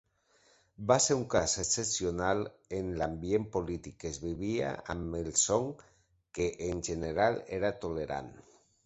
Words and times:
Va 0.91 0.95
ser 1.07 1.15
un 1.17 1.25
cas 1.33 1.51
excepcional 1.63 2.39
en 2.77 2.89
l'ambient 3.01 3.45
polític 3.57 3.99
que 4.05 4.09
es 4.13 4.17
vivia 4.23 4.71
amb 4.95 5.19
els 5.21 5.45
Song, 5.51 5.69
que, 6.39 6.49
en 6.71 6.83
general, 6.89 7.39
era 7.61 7.73
tolerant. 7.85 8.35